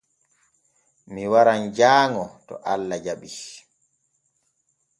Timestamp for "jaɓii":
3.05-3.41